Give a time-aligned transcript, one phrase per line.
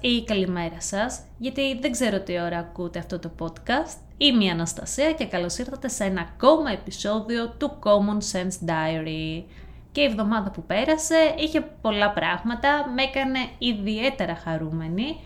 [0.00, 3.96] Σας ή καλημέρα σας, γιατί δεν ξέρω τι ώρα ακούτε αυτό το podcast.
[4.16, 9.44] Είμαι η Αναστασία και καλώς ήρθατε σε ένα ακόμα επεισόδιο του Common Sense Diary.
[9.92, 15.16] Και η εβδομάδα που πέρασε είχε πολλά πράγματα, με έκανε ιδιαίτερα χαρούμενη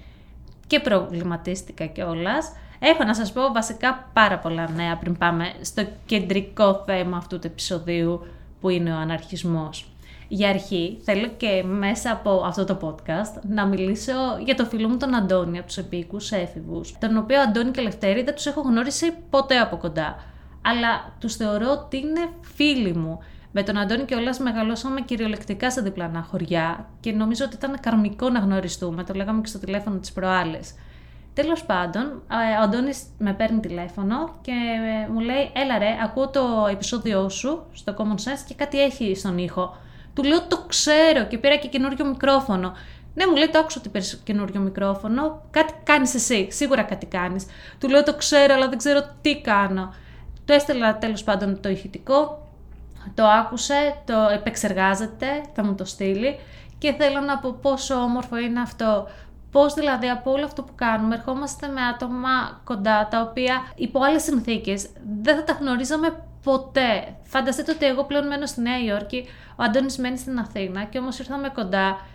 [0.67, 2.53] και προβληματίστηκα κιόλας.
[2.79, 7.47] Έχω να σας πω βασικά πάρα πολλά νέα πριν πάμε στο κεντρικό θέμα αυτού του
[7.47, 8.27] επεισοδίου
[8.61, 9.94] που είναι ο αναρχισμός.
[10.29, 14.13] Για αρχή, θέλω και μέσα από αυτό το podcast να μιλήσω
[14.45, 18.23] για το φίλο μου τον Αντώνη από τους επίκους έφηβους, τον οποίο Αντώνη και Λευτέρη
[18.23, 20.17] δεν τους έχω γνώρισει ποτέ από κοντά.
[20.63, 23.19] Αλλά τους θεωρώ ότι είναι φίλοι μου.
[23.53, 28.31] Με τον Αντώνη και όλα μεγαλώσαμε κυριολεκτικά σε διπλανά χωριά και νομίζω ότι ήταν καρμικό
[28.31, 29.05] να γνωριστούμε.
[29.05, 30.75] Το λέγαμε και στο τηλέφωνο τη προάλλες.
[31.35, 32.03] Τέλος πάντων,
[32.59, 34.53] ο Αντώνης με παίρνει τηλέφωνο και
[35.13, 39.39] μου λέει: Έλα ρε, ακούω το επεισόδιό σου στο Common Sense και κάτι έχει στον
[39.39, 39.77] ήχο.
[40.15, 42.73] Του λέω το ξέρω και πήρα και καινούριο μικρόφωνο.
[43.15, 45.43] Ναι, μου λέει το άκουσα ότι πήρες καινούριο μικρόφωνο.
[45.51, 46.49] Κάτι κάνεις εσύ.
[46.51, 47.47] Σίγουρα κάτι κάνεις.
[47.81, 49.95] Του λέω το ξέρω, αλλά δεν ξέρω τι κάνω.
[50.45, 52.49] Το έστελα τέλος πάντων το ηχητικό.
[53.15, 56.39] Το άκουσε, το επεξεργάζεται, θα μου το στείλει.
[56.79, 59.09] Και θέλω να πω πόσο όμορφο είναι αυτό.
[59.51, 64.23] Πώς δηλαδή από όλο αυτό που κάνουμε ερχόμαστε με άτομα κοντά τα οποία υπό άλλες
[64.23, 64.89] συνθήκες
[65.23, 67.17] δεν θα τα γνωρίζαμε ποτέ.
[67.23, 71.19] Φανταστείτε ότι εγώ πλέον μένω στη Νέα Υόρκη, ο Αντώνης μένει στην Αθήνα και όμως
[71.19, 72.07] ήρθαμε κοντά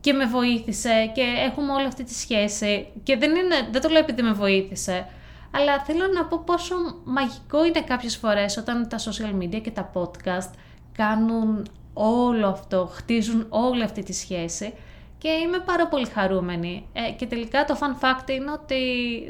[0.00, 4.00] και με βοήθησε και έχουμε όλη αυτή τη σχέση και δεν, είναι, δεν το λέω
[4.00, 5.06] επειδή με βοήθησε,
[5.50, 6.74] αλλά θέλω να πω πόσο
[7.04, 10.50] μαγικό είναι κάποιες φορές όταν τα social media και τα podcast
[10.92, 14.74] κάνουν όλο αυτό, χτίζουν όλη αυτή τη σχέση
[15.18, 16.88] και είμαι πάρα πολύ χαρούμενη.
[16.92, 18.80] Ε, και τελικά το fun fact είναι ότι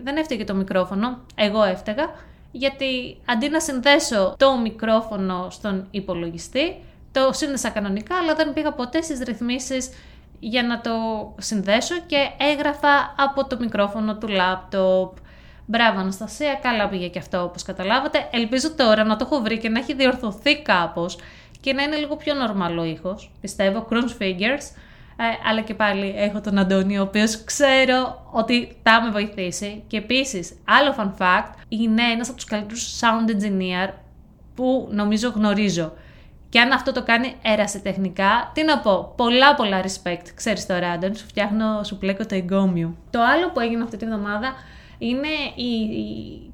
[0.02, 2.10] δεν έφταιγε το μικρόφωνο, εγώ έφταιγα,
[2.52, 6.76] γιατί αντί να συνδέσω το μικρόφωνο στον υπολογιστή,
[7.12, 9.90] το σύνδεσα κανονικά, αλλά δεν πήγα ποτέ στις ρυθμίσεις
[10.40, 10.90] για να το
[11.38, 15.16] συνδέσω και έγραφα από το μικρόφωνο του λάπτοπ.
[15.66, 18.28] Μπράβο Αναστασία, καλά πήγε και αυτό όπως καταλάβατε.
[18.32, 21.18] Ελπίζω τώρα να το έχω βρει και να έχει διορθωθεί κάπως
[21.60, 24.76] και να είναι λίγο πιο νορμαλό ήχος, πιστεύω, cross figures.
[25.22, 29.82] Ε, αλλά και πάλι έχω τον Αντώνη, ο οποίος ξέρω ότι θα με βοηθήσει.
[29.86, 33.92] Και επίσης, άλλο fun fact, είναι ένας από τους καλύτερους sound engineer
[34.54, 35.92] που νομίζω γνωρίζω.
[36.48, 40.26] Και αν αυτό το κάνει έρασε τεχνικά, τι να πω, πολλά πολλά respect.
[40.34, 42.96] Ξέρεις τώρα, Άντων, σου φτιάχνω, σου πλέκω το εγκόμιο.
[43.10, 44.52] Το άλλο που έγινε αυτή τη βδομάδα
[44.98, 45.70] είναι η,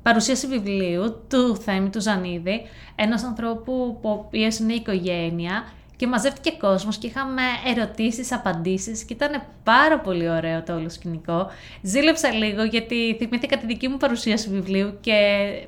[0.03, 2.63] παρουσίαση βιβλίου του Θέμη του Ζανίδη,
[2.97, 5.65] ένας ανθρώπου που είναι οικογένεια
[5.99, 11.51] και μαζεύτηκε κόσμος και είχαμε ερωτήσεις, απαντήσεις και ήταν πάρα πολύ ωραίο το όλο σκηνικό.
[11.83, 15.15] Ζήλεψα λίγο γιατί θυμήθηκα τη δική μου παρουσίαση βιβλίου και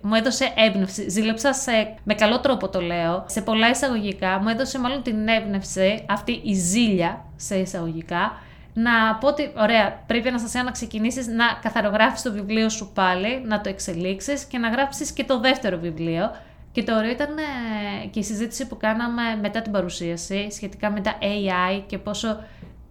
[0.03, 1.11] μου έδωσε έμπνευση.
[1.11, 4.39] Ζήλεψα σε, με καλό τρόπο το λέω, σε πολλά εισαγωγικά.
[4.43, 8.33] Μου έδωσε μάλλον την έμπνευση, αυτή η ζήλια σε εισαγωγικά,
[8.75, 13.61] να πω ότι, ωραία, πρέπει Αναστασία να ξεκινήσεις να καθαρογράφεις το βιβλίο σου πάλι, να
[13.61, 16.31] το εξελίξεις και να γράψεις και το δεύτερο βιβλίο
[16.72, 21.00] και το ωραίο ήταν ε, και η συζήτηση που κάναμε μετά την παρουσίαση σχετικά με
[21.00, 22.38] τα AI και πόσο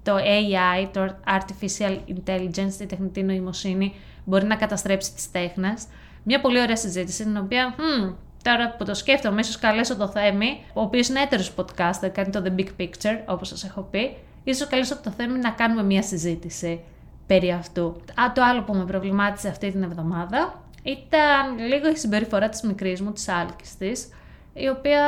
[0.04, 3.94] το AI, το Artificial Intelligence, η τεχνητή νοημοσύνη,
[4.26, 5.84] μπορεί να καταστρέψει τις τέχνες.
[6.24, 8.14] Μια πολύ ωραία συζήτηση, την οποία, hm,
[8.44, 12.44] τώρα που το σκέφτομαι, ίσως καλέσω το Θέμη, ο οποίος είναι έτερος podcaster, κάνει το
[12.46, 16.80] The Big Picture, όπως σας έχω πει, ίσως καλέσω το Θέμη να κάνουμε μια συζήτηση
[17.28, 17.86] περί αυτού.
[18.22, 23.02] Α, το άλλο που με προβλημάτισε αυτή την εβδομάδα ήταν λίγο η συμπεριφορά της μικρής
[23.02, 24.10] μου, της άλκης της,
[24.54, 25.04] η οποία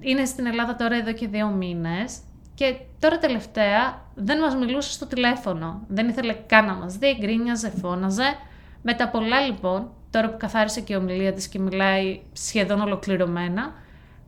[0.00, 2.18] είναι στην Ελλάδα τώρα εδώ και δύο μήνες
[2.54, 5.80] και τώρα τελευταία δεν μας μιλούσε στο τηλέφωνο.
[5.88, 8.34] Δεν ήθελε καν να μας δει, γκρίνιαζε, φώναζε.
[8.82, 13.72] Με τα πολλά λοιπόν, τώρα που καθάρισε και η ομιλία της και μιλάει σχεδόν ολοκληρωμένα,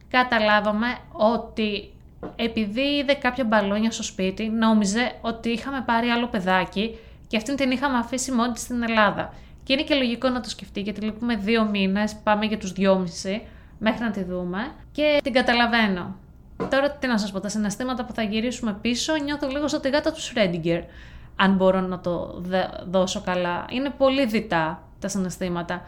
[0.09, 1.93] καταλάβαμε ότι
[2.37, 7.71] επειδή είδε κάποια μπαλόνια στο σπίτι, νόμιζε ότι είχαμε πάρει άλλο παιδάκι και αυτήν την
[7.71, 9.33] είχαμε αφήσει μόνη της στην Ελλάδα.
[9.65, 13.47] Και είναι και λογικό να το σκεφτεί, γιατί λείπουμε δύο μήνες, πάμε για τους δυόμιση,
[13.79, 14.73] μέχρι να τη δούμε.
[14.93, 16.17] Και την καταλαβαίνω.
[16.71, 19.89] Τώρα τι να σας πω, τα συναισθήματα που θα γυρίσουμε πίσω νιώθω λίγο σαν τη
[19.89, 20.83] γάτα του Σρέντιγκερ.
[21.37, 22.43] Αν μπορώ να το
[22.91, 23.65] δώσω καλά.
[23.71, 25.83] Είναι πολύ διτά τα συναισθήματα.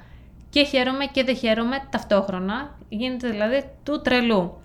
[0.50, 2.74] Και χαίρομαι και δεν χαίρομαι ταυτόχρονα.
[2.88, 4.60] Γίνεται δηλαδή του τρελού.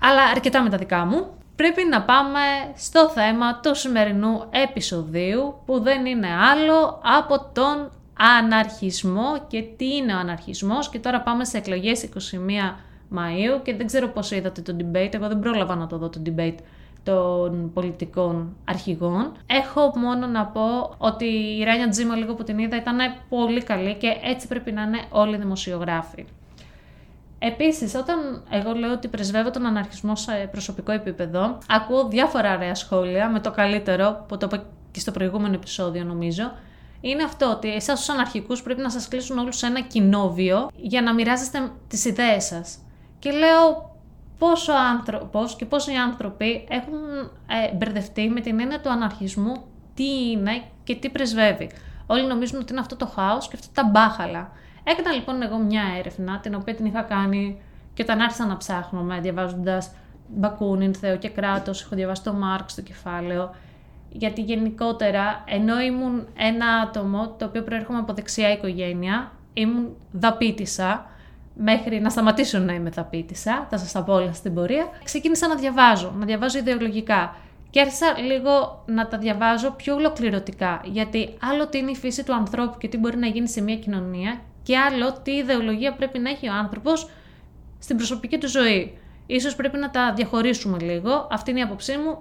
[0.00, 1.26] Αλλά αρκετά με τα δικά μου.
[1.56, 2.40] πρέπει να πάμε
[2.76, 7.90] στο θέμα του σημερινού επεισοδίου που δεν είναι άλλο από τον
[8.38, 12.18] αναρχισμό και τι είναι ο αναρχισμός και τώρα πάμε σε εκλογές 21
[13.16, 16.22] Μαΐου και δεν ξέρω πώς είδατε το debate, εγώ δεν πρόλαβα να το δω το
[16.26, 16.58] debate
[17.02, 19.32] των πολιτικών αρχηγών.
[19.46, 22.96] Έχω μόνο να πω ότι η Ράνια Τζίμα λίγο που την είδα ήταν
[23.28, 26.24] πολύ καλή και έτσι πρέπει να είναι όλοι οι δημοσιογράφοι.
[27.38, 33.30] Επίσης, όταν εγώ λέω ότι πρεσβεύω τον αναρχισμό σε προσωπικό επίπεδο, ακούω διάφορα ωραία σχόλια
[33.30, 36.52] με το καλύτερο, που το είπα και στο προηγούμενο επεισόδιο νομίζω,
[37.04, 41.02] είναι αυτό ότι εσάς του αναρχικούς πρέπει να σας κλείσουν όλους σε ένα κοινόβιο για
[41.02, 42.78] να μοιράζεστε τις ιδέες σας.
[43.18, 43.90] Και λέω
[44.38, 46.98] πόσο άνθρωπος και πόσοι άνθρωποι έχουν
[47.46, 49.52] ε, μπερδευτεί με την έννοια του αναρχισμού,
[49.94, 51.70] τι είναι και τι πρεσβεύει.
[52.06, 54.50] Όλοι νομίζουν ότι είναι αυτό το χάος και αυτά τα μπάχαλα.
[54.84, 57.60] Έκανα λοιπόν εγώ μια έρευνα, την οποία την είχα κάνει
[57.94, 59.90] και όταν άρχισα να ψάχνω, διαβάζοντας
[60.34, 63.54] Μπακούνιν, Θεό και κράτος, έχω διαβάσει το Μάρξ το κεφάλαιο,
[64.12, 71.06] γιατί γενικότερα, ενώ ήμουν ένα άτομο το οποίο προέρχομαι από δεξιά οικογένεια, ήμουν δαπίτησα,
[71.54, 75.54] μέχρι να σταματήσω να είμαι δαπίτησα, θα σας τα πω όλα στην πορεία, ξεκίνησα να
[75.54, 77.36] διαβάζω, να διαβάζω ιδεολογικά.
[77.70, 82.34] Και άρχισα λίγο να τα διαβάζω πιο ολοκληρωτικά, γιατί άλλο τι είναι η φύση του
[82.34, 86.30] ανθρώπου και τι μπορεί να γίνει σε μια κοινωνία και άλλο τι ιδεολογία πρέπει να
[86.30, 87.08] έχει ο άνθρωπος
[87.78, 88.98] στην προσωπική του ζωή.
[89.26, 91.26] Ίσως πρέπει να τα διαχωρίσουμε λίγο.
[91.30, 92.18] Αυτή είναι η άποψή μου.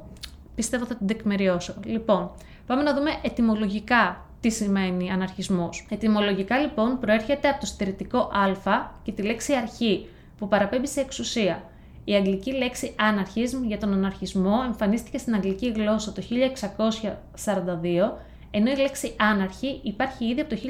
[0.55, 1.75] Πιστεύω θα την τεκμηριώσω.
[1.85, 2.31] Λοιπόν,
[2.65, 5.87] πάμε να δούμε ετυμολογικά τι σημαίνει αναρχισμός.
[5.89, 10.07] Ετυμολογικά λοιπόν προέρχεται από το στερετικό α και τη λέξη αρχή
[10.37, 11.63] που παραπέμπει σε εξουσία.
[12.03, 18.11] Η αγγλική λέξη anarchism για τον αναρχισμό εμφανίστηκε στην αγγλική γλώσσα το 1642,
[18.51, 20.61] ενώ η λέξη άναρχη υπάρχει ήδη από το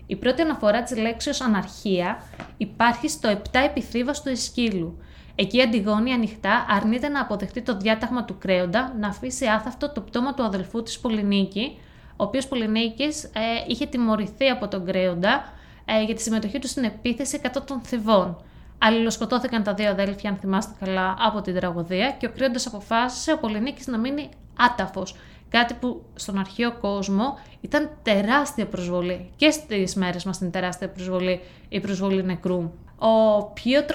[0.06, 2.22] Η πρώτη αναφορά της λέξης αναρχία
[2.56, 4.98] υπάρχει στο 7 επιθύβαστο του Εσκύλου.
[5.34, 10.00] Εκεί η Αντιγόνη ανοιχτά αρνείται να αποδεχτεί το διάταγμα του Κρέοντα να αφήσει άθαυτο το
[10.00, 11.78] πτώμα του αδελφού της Πολυνίκη,
[12.16, 13.30] ο οποίος Πολυνίκης ε,
[13.66, 15.52] είχε τιμωρηθεί από τον Κρέοντα
[15.84, 18.36] ε, για τη συμμετοχή του στην επίθεση κατά των Θηβών.
[18.78, 23.38] Αλληλοσκοτώθηκαν τα δύο αδέλφια, αν θυμάστε καλά, από την τραγωδία και ο Κρέοντας αποφάσισε ο
[23.38, 25.16] Πολυνίκης να μείνει άταφος.
[25.48, 29.30] Κάτι που στον αρχαίο κόσμο ήταν τεράστια προσβολή.
[29.36, 32.70] Και στις μέρες μας είναι τεράστια προσβολή η προσβολή νεκρού.
[33.04, 33.94] Ο Πιότρ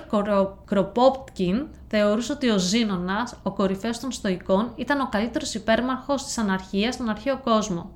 [0.66, 6.94] Κροπόπτκιν θεωρούσε ότι ο Ζήνονας, ο κορυφαίος των στοικών, ήταν ο καλύτερος υπέρμαρχος της αναρχίας
[6.94, 7.92] στον αρχαίο κόσμο.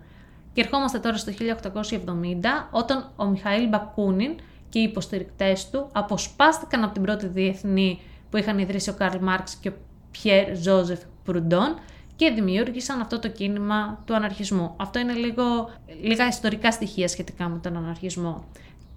[0.53, 4.35] Και ερχόμαστε τώρα στο 1870, όταν ο Μιχαήλ Μπακούνιν
[4.69, 7.99] και οι υποστηρικτές του αποσπάστηκαν από την πρώτη διεθνή
[8.29, 9.73] που είχαν ιδρύσει ο Καρλ Μάρξ και ο
[10.11, 11.75] Πιέρ Ζόζεφ Προυντών
[12.15, 14.73] και δημιούργησαν αυτό το κίνημα του αναρχισμού.
[14.77, 15.69] Αυτό είναι λίγο,
[16.01, 18.43] λίγα ιστορικά στοιχεία σχετικά με τον αναρχισμό.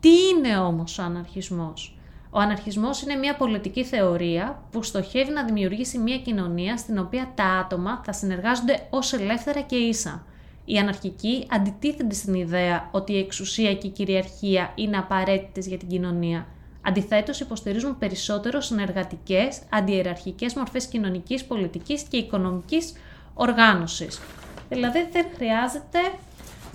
[0.01, 1.99] Τι είναι όμως ο αναρχισμός;
[2.37, 7.45] Ο αναρχισμός είναι μια πολιτική θεωρία που στοχεύει να δημιουργήσει μια κοινωνία στην οποία τα
[7.45, 10.27] άτομα θα συνεργάζονται ως ελεύθερα και ίσα.
[10.65, 15.89] Οι αναρχικοί αντιτίθενται στην ιδέα ότι η εξουσία και η κυριαρχία είναι απαραίτητες για την
[15.89, 16.47] κοινωνία.
[16.83, 22.93] Αντιθέτως, υποστηρίζουν περισσότερο συνεργατικές, αντιεραρχικές μορφές κοινωνικής, πολιτικής και οικονομικής
[23.35, 24.21] οργάνωσης.
[24.69, 25.99] Δηλαδή, δεν χρειάζεται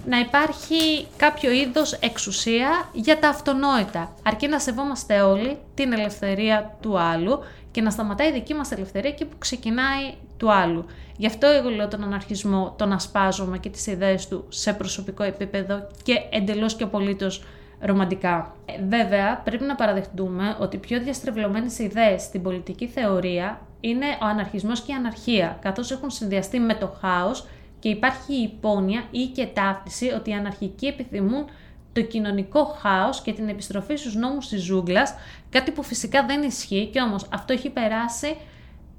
[0.06, 7.00] να υπάρχει κάποιο είδος εξουσία για τα αυτονόητα, αρκεί να σεβόμαστε όλοι την ελευθερία του
[7.00, 7.40] άλλου
[7.72, 10.86] και να σταματάει η δική μας ελευθερία εκεί που ξεκινάει του άλλου.
[11.18, 15.88] Γι' αυτό εγώ λέω τον αναρχισμό, τον ασπάζομαι και τις ιδέες του σε προσωπικό επίπεδο
[16.04, 17.44] και εντελώς και απολύτως
[17.80, 18.56] ρομαντικά.
[18.66, 24.26] Ε, βέβαια, πρέπει να παραδεχτούμε ότι οι πιο διαστρεβλωμένες ιδέες στην πολιτική θεωρία είναι ο
[24.26, 27.48] αναρχισμός και η αναρχία, καθώς έχουν συνδυαστεί με το χάος
[27.80, 31.46] και υπάρχει η υπόνοια ή και ταύτιση ότι οι αναρχικοί επιθυμούν
[31.94, 35.14] το κοινωνικό χάος και την επιστροφή στους νόμους της ζούγκλας,
[35.50, 38.36] κάτι που φυσικά δεν ισχύει και όμως αυτό έχει περάσει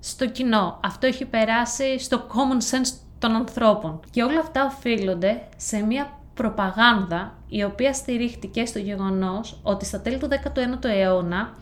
[0.01, 4.01] στο κοινό, αυτό έχει περάσει στο common sense των ανθρώπων.
[4.11, 10.19] Και όλα αυτά οφείλονται σε μια προπαγάνδα η οποία στηρίχτηκε στο γεγονός ότι στα τέλη
[10.19, 11.55] του 19ου αιώνα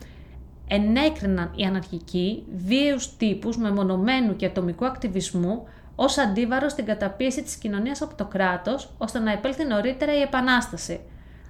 [0.67, 5.67] ενέκριναν οι αναρχικοί βίαιους τύπους μεμονωμένου και ατομικού ακτιβισμού
[6.01, 10.99] ως αντίβαρος στην καταπίεση της κοινωνίας από το κράτος, ώστε να επέλθει νωρίτερα η Επανάσταση.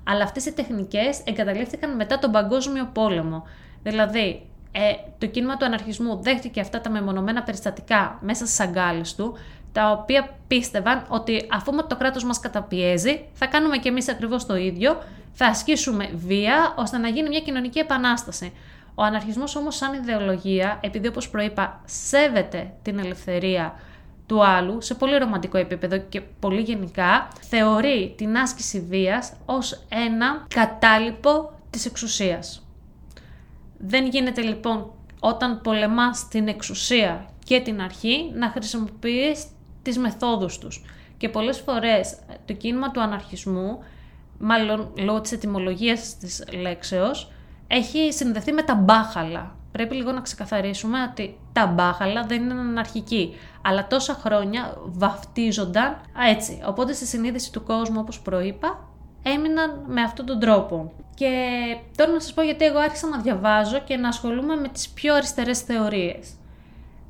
[0.03, 3.47] Αλλά αυτές οι τεχνικές εγκαταλείφθηκαν μετά τον Παγκόσμιο Πόλεμο.
[3.83, 9.37] Δηλαδή, ε, το κίνημα του αναρχισμού δέχτηκε αυτά τα μεμονωμένα περιστατικά μέσα στις αγκάλες του,
[9.71, 14.55] τα οποία πίστευαν ότι αφού το κράτος μας καταπιέζει, θα κάνουμε και εμείς ακριβώς το
[14.55, 15.03] ίδιο,
[15.33, 18.53] θα ασκήσουμε βία ώστε να γίνει μια κοινωνική επανάσταση.
[18.95, 23.73] Ο αναρχισμός όμως σαν ιδεολογία, επειδή όπως προείπα σέβεται την ελευθερία
[24.29, 30.45] του άλλου σε πολύ ρομαντικό επίπεδο και πολύ γενικά, θεωρεί την άσκηση βίας ως ένα
[30.47, 32.67] κατάλοιπο της εξουσίας.
[33.77, 39.45] Δεν γίνεται λοιπόν όταν πολεμάς την εξουσία και την αρχή να χρησιμοποιείς
[39.81, 40.85] τις μεθόδους τους.
[41.17, 43.83] Και πολλές φορές το κίνημα του αναρχισμού,
[44.39, 47.31] μάλλον λόγω της ετυμολογίας της λέξεως,
[47.67, 49.55] έχει συνδεθεί με τα μπάχαλα.
[49.71, 56.61] Πρέπει λίγο να ξεκαθαρίσουμε ότι τα μπάχαλα δεν είναι αναρχικοί, αλλά τόσα χρόνια βαφτίζονταν έτσι.
[56.65, 58.79] Οπότε στη συνείδηση του κόσμου, όπως προείπα,
[59.23, 60.91] έμειναν με αυτόν τον τρόπο.
[61.15, 61.55] Και
[61.97, 65.15] τώρα να σας πω γιατί εγώ άρχισα να διαβάζω και να ασχολούμαι με τις πιο
[65.15, 66.33] αριστερές θεωρίες.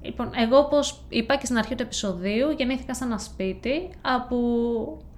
[0.02, 3.90] Λοιπόν, εγώ όπως είπα και στην αρχή του επεισοδίου, γεννήθηκα σε ένα σπίτι
[4.30, 4.38] που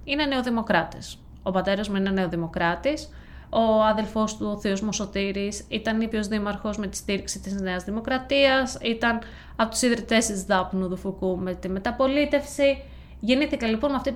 [0.04, 1.18] είναι νεοδημοκράτες.
[1.42, 3.08] Ο πατέρας μου είναι νεοδημοκράτης,
[3.54, 7.84] ο αδελφός του, ο θείος μου Σωτήρης, ήταν ήπιος δήμαρχος με τη στήριξη της Νέας
[7.84, 9.18] Δημοκρατίας, ήταν
[9.56, 12.82] από τους ιδρυτές της Δάπνου του Φουκού με τη μεταπολίτευση.
[13.20, 14.12] Γεννήθηκα λοιπόν με αυτή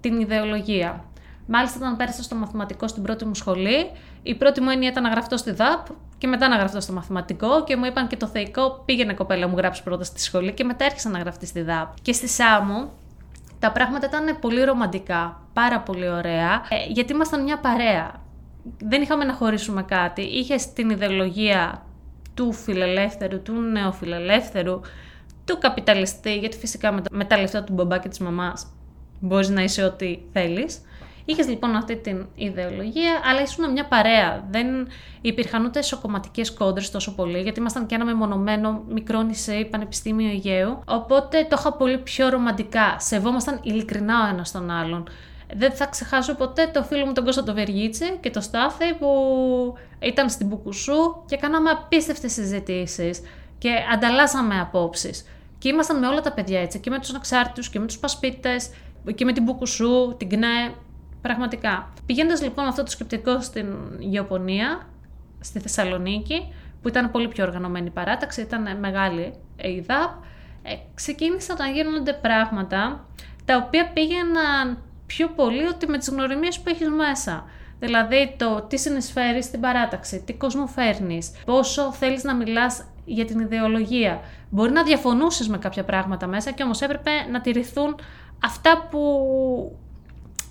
[0.00, 1.04] την ιδεολογία.
[1.46, 3.90] Μάλιστα, όταν πέρασα στο μαθηματικό στην πρώτη μου σχολή,
[4.22, 5.86] η πρώτη μου έννοια ήταν να γραφτώ στη ΔΑΠ
[6.18, 9.56] και μετά να γραφτώ στο μαθηματικό και μου είπαν και το θεϊκό πήγαινε κοπέλα μου
[9.56, 12.00] γράψει πρώτα στη σχολή και μετά έρχισα να γραφτεί στη ΔΑΠ.
[12.02, 12.92] Και στη ΣΑΜΟ
[13.58, 18.23] τα πράγματα ήταν πολύ ρομαντικά, πάρα πολύ ωραία, ε, γιατί ήμασταν μια παρέα.
[18.78, 20.22] Δεν είχαμε να χωρίσουμε κάτι.
[20.22, 21.86] Είχε την ιδεολογία
[22.34, 24.80] του φιλελεύθερου, του νεοφιλελεύθερου,
[25.44, 28.66] του καπιταλιστή, γιατί φυσικά με τα λεφτά του μπαμπά και της μαμάς
[29.20, 30.80] μπορείς να είσαι ό,τι θέλεις.
[31.24, 34.44] Είχες λοιπόν αυτή την ιδεολογία, αλλά ήσουν μια παρέα.
[34.50, 34.66] Δεν
[35.20, 40.78] υπήρχαν ούτε εσωκομματικέ κόντρες τόσο πολύ, γιατί ήμασταν και ένα μεμονωμένο μικρό νησί, πανεπιστήμιο Αιγαίου.
[40.86, 42.96] Οπότε το είχα πολύ πιο ρομαντικά.
[42.98, 45.08] Σεβόμασταν ειλικρινά ο ένας τον άλλον.
[45.56, 49.08] Δεν θα ξεχάσω ποτέ το φίλο μου τον Κώστα το Βεργίτσε και το Στάθη που
[49.98, 53.20] ήταν στην Μπουκουσού και κάναμε απίστευτες συζητήσεις
[53.58, 55.26] και ανταλλάσσαμε απόψεις.
[55.58, 58.70] Και ήμασταν με όλα τα παιδιά έτσι, και με τους ανεξάρτητους και με τους πασπίτες
[59.14, 60.74] και με την Μπουκουσού, την ΚΝΕ.
[61.22, 61.92] Πραγματικά.
[62.06, 63.66] Πηγαίνοντας λοιπόν αυτό το σκεπτικό στην
[63.98, 64.88] γεωπονία,
[65.40, 70.10] στη Θεσσαλονίκη, που ήταν πολύ πιο οργανωμένη παράταξη, ήταν μεγάλη η ΔΑΠ,
[70.62, 73.06] ε, ξεκίνησαν να γίνονται πράγματα
[73.44, 74.78] τα οποία πήγαιναν
[75.16, 77.44] πιο πολύ ότι με τις γνωριμίες που έχεις μέσα.
[77.78, 83.40] Δηλαδή το τι συνεισφέρεις στην παράταξη, τι κόσμο φέρνεις, πόσο θέλεις να μιλάς για την
[83.40, 84.20] ιδεολογία.
[84.50, 87.96] Μπορεί να διαφωνούσες με κάποια πράγματα μέσα και όμως έπρεπε να τηρηθούν
[88.44, 89.00] αυτά που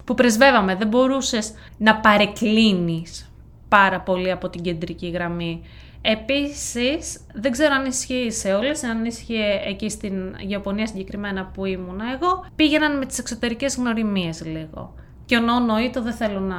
[0.05, 0.75] που πρεσβεύαμε.
[0.75, 3.31] Δεν μπορούσες να παρεκκλίνεις
[3.67, 5.61] πάρα πολύ από την κεντρική γραμμή.
[6.05, 11.99] Επίσης, δεν ξέρω αν ισχύει σε όλες, αν ισχύει εκεί στην Ιαπωνία συγκεκριμένα που ήμουν
[12.13, 14.93] εγώ, πήγαιναν με τις εξωτερικές γνωριμίες λίγο.
[15.25, 16.55] Και ο το δεν θέλω να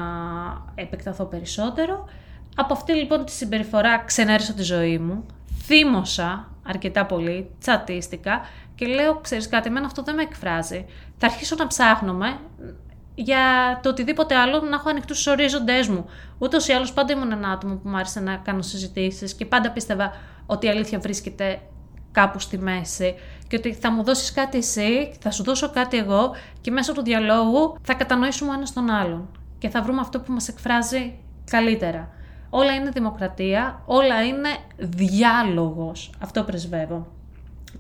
[0.75, 2.09] επεκταθώ περισσότερο.
[2.57, 5.27] Από αυτή λοιπόν τη συμπεριφορά ξενέρισα τη ζωή μου,
[5.63, 8.41] θύμωσα αρκετά πολύ, τσατίστηκα
[8.75, 10.87] και λέω, ξέρεις κάτι, εμένα αυτό δεν με εκφράζει.
[11.19, 12.39] Θα αρχίσω να ψάχνομαι
[13.15, 13.41] για
[13.83, 16.05] το οτιδήποτε άλλο να έχω ανοιχτούς του ορίζοντές μου.
[16.39, 19.71] Ούτως ή άλλως πάντα ήμουν ένα άτομο που μου άρεσε να κάνω συζητήσεις και πάντα
[19.71, 20.13] πίστευα
[20.47, 21.61] ότι η αλήθεια βρίσκεται
[22.13, 23.15] κάπου στη μέση
[23.49, 27.03] και ότι θα μου δώσεις κάτι εσύ, θα σου δώσω κάτι εγώ και μέσω του
[27.03, 29.29] διαλόγου θα κατανοήσουμε ο ένας τον άλλον
[29.59, 31.19] και θα βρούμε αυτό που μας εκφράζει
[31.51, 32.09] καλύτερα.
[32.51, 36.11] Όλα είναι δημοκρατία, όλα είναι διάλογος.
[36.19, 37.07] Αυτό πρεσβεύω.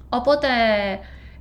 [0.09, 0.49] Οπότε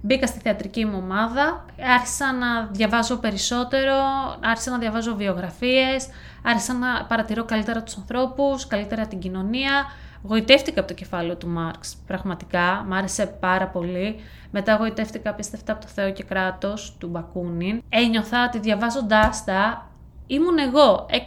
[0.06, 3.96] Μπήκα στη θεατρική μου ομάδα, άρχισα να διαβάζω περισσότερο,
[4.40, 6.08] άρχισα να διαβάζω βιογραφίες,
[6.44, 9.86] άρχισα να παρατηρώ καλύτερα τους ανθρώπους, καλύτερα την κοινωνία.
[10.24, 14.20] Γοητεύτηκα από το κεφάλαιο του Μάρξ, πραγματικά, μ' άρεσε πάρα πολύ.
[14.52, 17.82] Μετά γοητεύτηκα απίστευτα από το Θεό και κράτος του Μπακούνιν.
[17.90, 19.90] Ένιωθα ότι διαβάζοντάς τα
[20.28, 21.18] ήμουν εγώ, ε,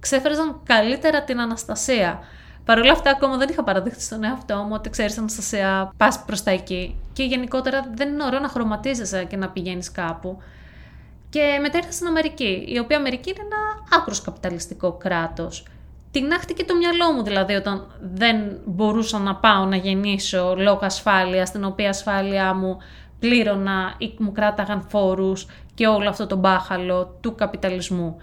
[0.00, 2.18] ξέφραζαν καλύτερα την Αναστασία.
[2.64, 6.42] Παρ' όλα αυτά, ακόμα δεν είχα παραδείξει στον εαυτό μου ότι ξέρεις, Αναστασία, πας προς
[6.42, 6.96] τα εκεί.
[7.12, 10.38] Και γενικότερα δεν είναι ωραίο να χρωματίζεσαι και να πηγαίνεις κάπου.
[11.30, 15.66] Και μετά ήρθα στην Αμερική, η οποία Αμερική είναι ένα άκρος καπιταλιστικό κράτος.
[16.10, 21.48] Την άχτηκε το μυαλό μου δηλαδή όταν δεν μπορούσα να πάω να γεννήσω λόγω ασφάλειας,
[21.48, 22.78] στην οποία ασφάλειά μου
[23.18, 28.16] πλήρωνα ή μου κράταγαν φόρους και όλο αυτό το μπάχαλο του καπιταλισμού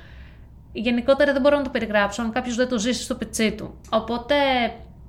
[0.74, 3.74] γενικότερα δεν μπορώ να το περιγράψω αν κάποιος δεν το ζήσει στο πετσί του.
[3.90, 4.36] Οπότε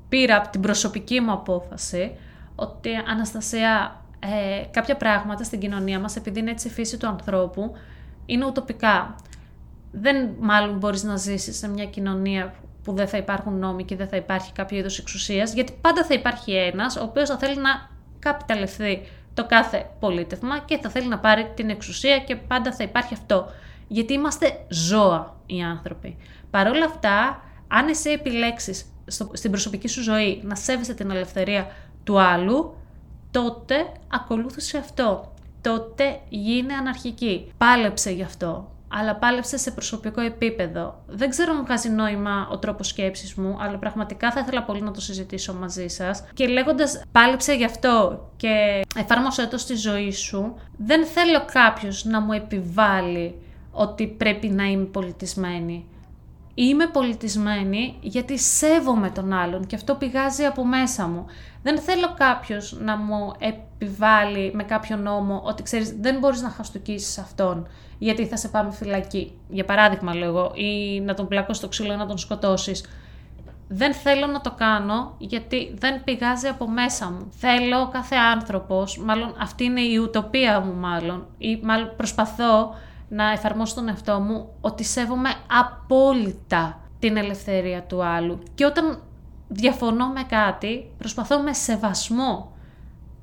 [0.09, 2.17] πήρα από την προσωπική μου απόφαση
[2.55, 7.77] ότι Αναστασία, ε, κάποια πράγματα στην κοινωνία μας, επειδή είναι έτσι η φύση του ανθρώπου,
[8.27, 9.15] είναι ουτοπικά.
[9.93, 14.09] Δεν μάλλον μπορείς να ζήσεις σε μια κοινωνία που δεν θα υπάρχουν νόμοι και δεν
[14.09, 17.91] θα υπάρχει κάποιο είδος εξουσίας, γιατί πάντα θα υπάρχει ένας ο οποίος θα θέλει να
[18.19, 19.03] καπιταλευθεί
[19.35, 23.51] το κάθε πολίτευμα και θα θέλει να πάρει την εξουσία και πάντα θα υπάρχει αυτό
[23.93, 26.17] γιατί είμαστε ζώα οι άνθρωποι.
[26.51, 28.85] Παρ' όλα αυτά, αν εσύ επιλέξεις
[29.33, 31.67] στην προσωπική σου ζωή να σέβεσαι την ελευθερία
[32.05, 32.75] του άλλου,
[33.31, 33.75] τότε
[34.09, 35.33] ακολούθησε αυτό.
[35.61, 37.53] Τότε γίνε αναρχική.
[37.59, 38.71] Πάλεψε γι' αυτό.
[38.95, 41.03] αλλά πάλεψε σε προσωπικό επίπεδο.
[41.07, 44.91] Δεν ξέρω αν βγάζει νόημα ο τρόπος σκέψης μου, αλλά πραγματικά θα ήθελα πολύ να
[44.91, 46.25] το συζητήσω μαζί σας.
[46.35, 52.21] Και λέγοντας πάλεψε γι' αυτό και εφάρμοσέ το στη ζωή σου, δεν θέλω κάποιος να
[52.21, 53.35] μου επιβάλλει
[53.73, 55.87] ότι πρέπει να είμαι πολιτισμένη.
[56.55, 61.27] Είμαι πολιτισμένη γιατί σέβομαι τον άλλον και αυτό πηγάζει από μέσα μου.
[61.63, 67.19] Δεν θέλω κάποιος να μου επιβάλλει με κάποιο νόμο ότι ξέρεις δεν μπορείς να χαστοκίσεις
[67.19, 67.67] αυτόν
[67.99, 69.33] γιατί θα σε πάμε φυλακή.
[69.49, 72.85] Για παράδειγμα λέω ή να τον πλακώ στο ξύλο να τον σκοτώσεις.
[73.69, 77.33] Δεν θέλω να το κάνω γιατί δεν πηγάζει από μέσα μου.
[77.39, 82.75] Θέλω κάθε άνθρωπος, μάλλον αυτή είναι η ουτοπία μου μάλλον, ή μάλλον προσπαθώ
[83.15, 88.39] να εφαρμόσω τον εαυτό μου ότι σέβομαι απόλυτα την ελευθερία του άλλου.
[88.55, 89.03] Και όταν
[89.49, 92.53] διαφωνώ με κάτι, προσπαθώ με σεβασμό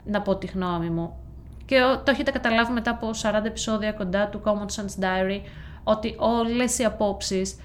[0.04, 1.18] να πω τη γνώμη μου.
[1.66, 5.42] Και το έχετε καταλάβει μετά από 40 επεισόδια κοντά του Common Sense Diary,
[5.84, 7.60] ότι όλες οι απόψεις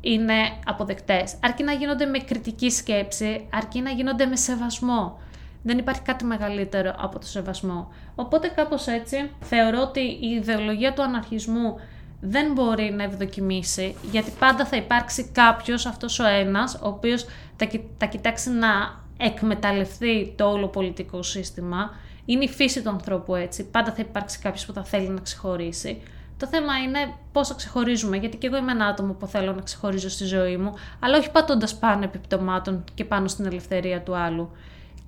[0.00, 0.34] είναι
[0.66, 1.36] αποδεκτές.
[1.42, 5.18] Αρκεί να γίνονται με κριτική σκέψη, αρκεί να γίνονται με σεβασμό.
[5.66, 7.92] Δεν υπάρχει κάτι μεγαλύτερο από το σεβασμό.
[8.14, 11.74] Οπότε κάπως έτσι θεωρώ ότι η ιδεολογία του αναρχισμού
[12.20, 17.68] δεν μπορεί να ευδοκιμήσει, γιατί πάντα θα υπάρξει κάποιος, αυτός ο ένας, ο οποίος θα,
[17.98, 18.68] θα κοιτάξει να
[19.16, 21.90] εκμεταλλευτεί το όλο πολιτικό σύστημα.
[22.24, 23.64] Είναι η φύση του ανθρώπου έτσι.
[23.64, 26.02] Πάντα θα υπάρξει κάποιος που θα θέλει να ξεχωρίσει.
[26.36, 29.60] Το θέμα είναι πώς θα ξεχωρίζουμε, γιατί και εγώ είμαι ένα άτομο που θέλω να
[29.60, 34.50] ξεχωρίζω στη ζωή μου, αλλά όχι πατώντας πάνω επιπτωμάτων και πάνω στην ελευθερία του άλλου.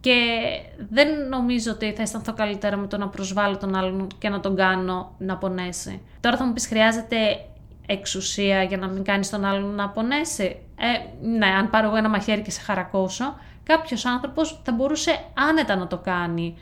[0.07, 4.41] Και δεν νομίζω ότι θα αισθανθώ καλύτερα με το να προσβάλλω τον άλλον και να
[4.41, 6.03] τον κάνω να πονέσει.
[6.21, 7.17] Τώρα θα μου πεις χρειάζεται
[7.87, 12.09] εξουσία για να μην κάνεις τον άλλον να πονέσει; Ε, ναι, αν πάρω εγώ ένα
[12.09, 16.57] μαχαίρι και σε χαρακώσω, κάποιος άνθρωπος θα μπορούσε άνετα να το κάνει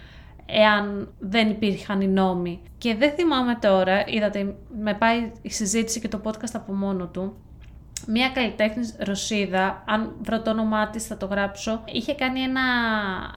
[0.46, 2.62] εάν δεν υπήρχαν οι νόμοι.
[2.78, 7.36] Και δεν θυμάμαι τώρα, είδατε, με πάει η συζήτηση και το podcast από μόνο του,
[8.06, 12.62] Μία καλλιτέχνης Ρωσίδα, αν βρω το όνομά της θα το γράψω, είχε κάνει ένα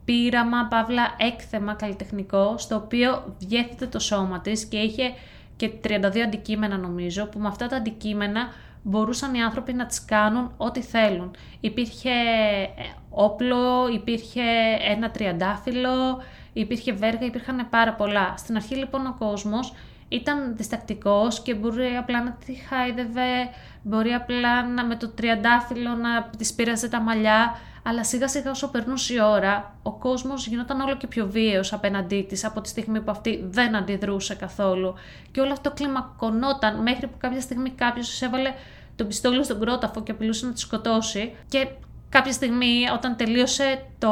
[0.05, 5.13] πείραμα, παύλα έκθεμα καλλιτεχνικό, στο οποίο διέθετε το σώμα της και είχε
[5.55, 8.47] και 32 αντικείμενα νομίζω, που με αυτά τα αντικείμενα
[8.83, 11.35] μπορούσαν οι άνθρωποι να τις κάνουν ό,τι θέλουν.
[11.59, 14.41] Υπήρχε ε, όπλο, υπήρχε
[14.89, 16.21] ένα τριαντάφυλλο,
[16.53, 18.33] υπήρχε βέργα, υπήρχαν πάρα πολλά.
[18.37, 19.73] Στην αρχή λοιπόν ο κόσμος
[20.09, 23.49] ήταν διστακτικός και μπορεί απλά να τη χάιδευε,
[23.87, 28.67] μπορεί απλά να με το τριαντάφυλλο να της πήραζε τα μαλλιά, αλλά σιγά σιγά όσο
[28.67, 33.01] περνούσε η ώρα, ο κόσμος γινόταν όλο και πιο βίαιος απέναντί της από τη στιγμή
[33.01, 34.93] που αυτή δεν αντιδρούσε καθόλου.
[35.31, 38.53] Και όλο αυτό κλιμακωνόταν μέχρι που κάποια στιγμή κάποιος έβαλε
[38.95, 41.67] το πιστόλι στον κρόταφο και απειλούσε να τη σκοτώσει και
[42.09, 44.11] κάποια στιγμή όταν τελείωσε το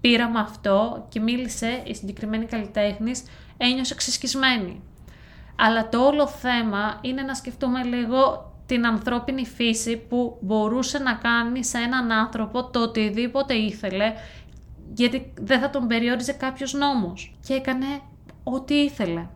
[0.00, 3.22] πείραμα αυτό και μίλησε η συγκεκριμένη καλλιτέχνης,
[3.56, 4.82] ένιωσε ξεσκισμένη.
[5.56, 11.64] Αλλά το όλο θέμα είναι να σκεφτούμε λίγο την ανθρώπινη φύση που μπορούσε να κάνει
[11.64, 14.12] σε έναν άνθρωπο το οτιδήποτε ήθελε
[14.94, 17.86] γιατί δεν θα τον περιόριζε κάποιος νόμος και έκανε
[18.44, 19.26] ό,τι ήθελε.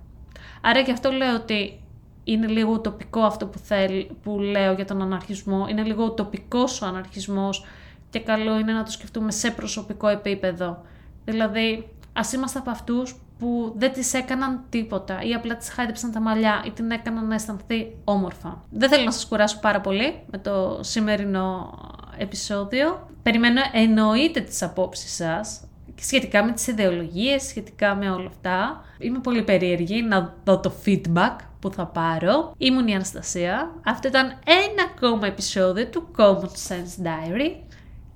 [0.60, 1.80] Άρα γι' αυτό λέω ότι
[2.24, 6.86] είναι λίγο τοπικό αυτό που, θέλ, που λέω για τον αναρχισμό, είναι λίγο τοπικός ο
[6.86, 7.64] αναρχισμός
[8.10, 10.82] και καλό είναι να το σκεφτούμε σε προσωπικό επίπεδο.
[11.24, 16.20] Δηλαδή, ας είμαστε από αυτούς που δεν της έκαναν τίποτα ή απλά της χάιδεψαν τα
[16.20, 18.62] μαλλιά ή την έκαναν να αισθανθεί όμορφα.
[18.70, 21.78] Δεν θέλω να σας κουράσω πάρα πολύ με το σημερινό
[22.18, 23.08] επεισόδιο.
[23.22, 25.60] Περιμένω εννοείται τις απόψεις σας
[26.00, 28.84] σχετικά με τις ιδεολογίες, σχετικά με όλα αυτά.
[28.98, 32.54] Είμαι πολύ περίεργη να δω το feedback που θα πάρω.
[32.58, 33.70] Ήμουν η Αναστασία.
[33.84, 37.50] Αυτό ήταν ένα ακόμα επεισόδιο του Common Sense Diary.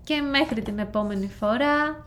[0.05, 2.07] Και μέχρι την επόμενη φορά,